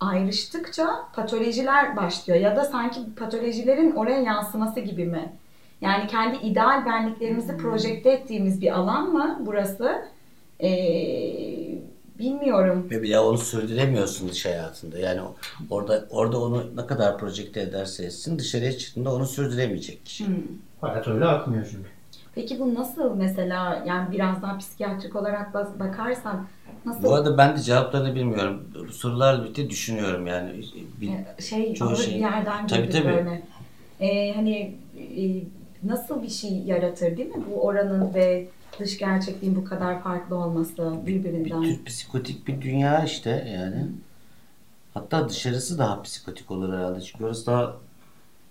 ayrıştıkça 0.00 1.08
patolojiler 1.14 1.96
başlıyor 1.96 2.40
ya 2.40 2.56
da 2.56 2.64
sanki 2.64 3.00
patolojilerin 3.16 3.92
oraya 3.92 4.20
yansıması 4.20 4.80
gibi 4.80 5.04
mi? 5.04 5.32
Yani 5.80 6.06
kendi 6.06 6.46
ideal 6.46 6.86
benliklerimizi 6.86 7.56
projekte 7.56 8.10
ettiğimiz 8.10 8.60
bir 8.60 8.72
alan 8.72 9.12
mı 9.12 9.38
burası? 9.40 10.04
Ee, 10.62 10.68
bilmiyorum. 12.18 12.88
Ve 12.90 13.02
bir 13.02 13.12
daha 13.12 13.24
onu 13.24 13.38
sürdüremiyorsun 13.38 14.28
dış 14.28 14.46
hayatında. 14.46 14.98
Yani 14.98 15.20
orada 15.70 16.06
orada 16.10 16.40
onu 16.40 16.76
ne 16.76 16.86
kadar 16.86 17.18
projekte 17.18 17.60
ederse 17.60 18.04
etsin 18.04 18.38
dışarıya 18.38 18.78
çıktığında 18.78 19.14
onu 19.14 19.26
sürdüremeyecek 19.26 20.06
kişi. 20.06 20.26
Hmm. 20.26 20.34
Hayat 20.80 21.08
öyle 21.08 21.24
akmıyor 21.24 21.66
çünkü. 21.70 21.97
Peki 22.38 22.60
bu 22.60 22.74
nasıl 22.74 23.14
mesela 23.16 23.84
yani 23.86 24.12
biraz 24.12 24.42
daha 24.42 24.58
psikiyatrik 24.58 25.16
olarak 25.16 25.54
bakarsan 25.54 26.46
nasıl 26.84 27.04
Bu 27.04 27.14
arada 27.14 27.38
ben 27.38 27.56
de 27.56 27.60
cevaplarını 27.60 28.14
bilmiyorum. 28.14 28.62
Bu 28.88 28.92
sorularla 28.92 29.42
birlikte 29.42 29.70
düşünüyorum 29.70 30.26
yani. 30.26 30.64
Bir, 31.00 31.08
e, 31.08 31.42
şey 31.42 31.74
Çoğu 31.74 31.96
şey- 31.96 32.14
bir 32.14 32.20
yerden 32.20 32.66
Tabii, 32.66 32.80
girdik 32.82 32.92
tabii. 32.92 33.12
böyle. 33.12 33.42
Ee, 34.00 34.32
hani 34.34 34.78
e, 35.16 35.22
nasıl 35.88 36.22
bir 36.22 36.28
şey 36.28 36.50
yaratır 36.50 37.16
değil 37.16 37.28
mi 37.28 37.44
bu 37.50 37.62
oranın 37.62 38.14
ve 38.14 38.48
dış 38.78 38.98
gerçekliğin 38.98 39.56
bu 39.56 39.64
kadar 39.64 40.02
farklı 40.02 40.36
olması 40.36 40.92
bir 41.06 41.14
birbirinden? 41.14 41.62
tür 41.62 41.84
psikotik 41.84 42.48
bir 42.48 42.60
dünya 42.62 43.04
işte 43.04 43.30
yani. 43.58 43.86
Hatta 44.94 45.28
dışarısı 45.28 45.78
daha 45.78 46.02
psikotik 46.02 46.50
olur 46.50 46.72
herhalde. 46.74 47.00
Çünkü 47.00 47.24
orası 47.24 47.46
daha 47.46 47.76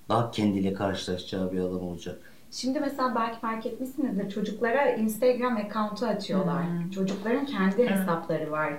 daha 0.10 0.32
kendiyle 0.32 0.74
karşılaşacağı 0.74 1.52
bir 1.52 1.60
alan 1.60 1.82
olacak. 1.84 2.37
Şimdi 2.52 2.80
mesela 2.80 3.16
belki 3.16 3.40
fark 3.40 3.66
etmişsinizdir 3.66 4.30
çocuklara 4.30 4.90
Instagram 4.90 5.58
account'u 5.58 6.06
açıyorlar. 6.06 6.64
Hmm. 6.64 6.90
Çocukların 6.90 7.46
kendi 7.46 7.90
hesapları 7.90 8.52
var. 8.52 8.74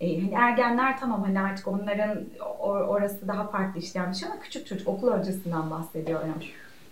Ee, 0.00 0.20
hani 0.20 0.34
ergenler 0.34 0.98
tamam 1.00 1.22
hani 1.24 1.40
artık 1.40 1.68
onların 1.68 2.24
or- 2.38 2.84
orası 2.86 3.28
daha 3.28 3.46
farklı 3.46 3.82
şey 3.82 4.02
ama 4.02 4.40
küçük 4.40 4.66
çocuk 4.66 4.88
okul 4.88 5.08
öncesinden 5.08 5.70
bahsediyorum. 5.70 6.34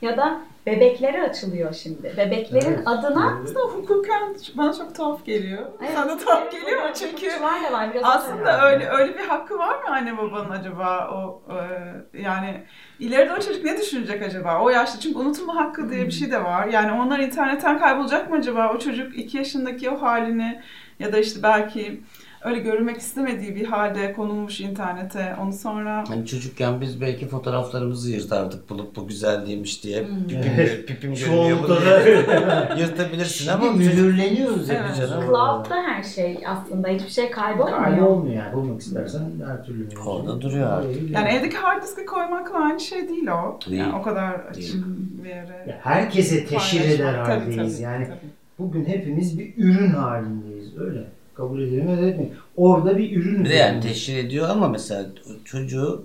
Ya 0.03 0.17
da 0.17 0.41
bebeklere 0.67 1.23
açılıyor 1.23 1.73
şimdi. 1.73 2.15
Bebeklerin 2.17 2.73
Evet. 2.73 2.89
adına. 2.89 3.41
Aslında 3.45 3.61
hukuken 3.61 4.37
bana 4.55 4.73
çok 4.73 4.95
tuhaf 4.95 5.25
geliyor. 5.25 5.63
Evet, 5.81 5.91
Sana 5.95 6.19
tuhaf 6.19 6.43
evet, 6.43 6.53
geliyor 6.53 6.83
mu? 6.83 6.91
Çünkü 6.95 7.27
da 7.41 7.73
var, 7.73 7.95
biraz 7.95 8.05
aslında 8.05 8.67
öyle 8.67 8.89
öyle 8.89 9.19
bir 9.19 9.25
hakkı 9.25 9.59
var 9.59 9.83
mı 9.83 9.89
anne 9.91 10.19
babanın 10.19 10.51
acaba 10.51 11.11
o 11.15 11.43
e, 11.53 12.21
yani 12.23 12.63
ileride 12.99 13.33
o 13.33 13.41
çocuk 13.41 13.65
ne 13.65 13.79
düşünecek 13.79 14.23
acaba 14.23 14.61
o 14.61 14.71
yaşta 14.71 15.01
çünkü 15.01 15.19
unutulma 15.19 15.57
hakkı 15.57 15.91
diye 15.91 16.07
bir 16.07 16.13
şey 16.13 16.31
de 16.31 16.45
var 16.45 16.67
yani 16.67 16.93
onlar 16.93 17.19
internetten 17.19 17.79
kaybolacak 17.79 18.31
mı 18.31 18.37
acaba 18.37 18.73
o 18.75 18.79
çocuk 18.79 19.19
iki 19.19 19.37
yaşındaki 19.37 19.91
o 19.91 20.03
halini 20.03 20.63
ya 20.99 21.13
da 21.13 21.19
işte 21.19 21.43
belki 21.43 22.01
öyle 22.45 22.59
görünmek 22.59 22.97
istemediği 22.97 23.57
bir 23.57 23.67
halde 23.67 24.13
konulmuş 24.13 24.61
internete 24.61 25.37
onu 25.43 25.53
sonra 25.53 26.05
Hani 26.09 26.27
çocukken 26.27 26.81
biz 26.81 27.01
belki 27.01 27.29
fotoğraflarımızı 27.29 28.11
yırtardık 28.11 28.71
bulup 28.71 28.97
bu 28.97 29.09
güzel 29.09 29.47
değilmiş 29.47 29.85
diye. 29.85 30.05
Pipim, 30.29 30.53
Evet. 30.57 30.89
pipim 30.89 31.17
Şu 31.17 31.27
görünüyor. 31.31 31.69
da- 31.69 32.75
Yırtabilirsin 32.79 33.45
Şimdi 33.45 33.53
ama 33.53 33.73
mühürleniyoruz 33.73 34.71
Evet. 34.71 34.81
hep 34.89 34.97
canım. 34.97 35.25
Cloud'da 35.27 35.75
her 35.75 36.03
şey 36.03 36.39
aslında 36.47 36.89
hiçbir 36.89 37.11
şey 37.11 37.31
kaybolmuyor. 37.31 37.85
Kaybolmuyor 37.85 38.35
yani. 38.45 38.55
Bulmak 38.55 38.81
istersen 38.81 39.23
her 39.47 39.65
türlü. 39.65 39.89
Orada 40.07 40.41
duruyor 40.41 40.73
artık. 40.73 41.11
yani 41.11 41.29
evdeki 41.29 41.57
hard 41.57 41.83
diske 41.83 42.07
koymakla 42.07 42.59
aynı 42.59 42.81
şey 42.81 43.09
değil 43.09 43.27
o. 43.27 43.59
Değil. 43.71 43.79
Yani 43.81 43.95
o 43.97 44.03
kadar 44.03 44.35
açık 44.35 44.85
bir 45.25 45.29
yere. 45.29 45.65
Ya 45.69 45.79
herkese 45.83 46.47
teşhir 46.47 46.95
eder 46.95 47.15
haldeyiz. 47.15 47.81
yani 47.81 48.05
tabii. 48.07 48.19
bugün 48.59 48.85
hepimiz 48.85 49.39
bir 49.39 49.53
ürün 49.57 49.91
halindeyiz. 49.91 50.79
Öyle. 50.79 51.05
Kabul 51.39 51.61
da 51.61 52.07
etmeyin. 52.07 52.35
Orada 52.57 52.99
bir 52.99 53.17
ürün. 53.17 53.45
Bir 53.45 53.51
de 53.51 53.55
yani 53.55 53.81
teşhir 53.81 54.17
ediyor 54.17 54.49
ama 54.49 54.69
mesela 54.69 55.07
çocuğu 55.45 56.05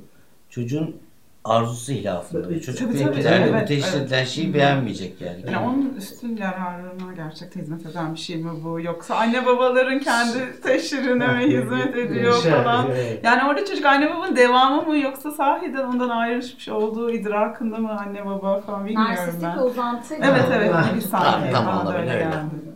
çocuğun 0.50 0.96
arzusu 1.44 1.92
hilafında. 1.92 2.44
Tabii, 2.44 2.62
Çocuk 2.62 2.90
tabii, 2.90 3.04
tabii, 3.04 3.20
ileride 3.20 3.50
evet, 3.50 3.64
bu 3.64 3.66
teşhis 3.66 3.94
evet. 3.96 4.06
edilen 4.06 4.24
şeyi 4.24 4.54
beğenmeyecek 4.54 5.22
yani. 5.22 5.38
Yani 5.52 5.66
onun 5.66 5.96
üstün 5.98 6.38
yararına 6.38 7.14
gerçekten 7.16 7.62
hizmet 7.62 7.86
eden 7.86 8.14
bir 8.14 8.20
şey 8.20 8.38
mi 8.38 8.52
bu? 8.64 8.82
Yoksa 8.82 9.16
anne 9.16 9.46
babaların 9.46 10.00
kendi 10.00 10.62
teşhirine 10.62 11.28
mi 11.28 11.44
hizmet 11.44 11.96
ediyor 11.96 12.34
falan? 12.34 12.88
Yani 13.24 13.50
orada 13.50 13.66
çocuk 13.66 13.86
anne 13.86 14.16
babanın 14.16 14.36
devamı 14.36 14.82
mı 14.82 14.98
yoksa 14.98 15.32
sahiden 15.32 15.84
ondan 15.84 16.10
ayrışmış 16.10 16.70
olduğu 16.70 17.12
idrakında 17.12 17.78
mı 17.78 18.00
anne 18.00 18.26
baba 18.26 18.62
falan 18.62 18.86
bilmiyorum 18.86 19.16
Narsistik 19.16 19.44
ben. 19.44 19.58
ve 19.58 19.62
uzantı. 19.62 20.16
Evet 20.16 20.46
evet 20.54 20.74
tamam, 21.12 21.42
bana 21.68 21.86
da 21.86 21.98
öyle 21.98 22.12
olabilir, 22.12 22.20
geldi. 22.20 22.74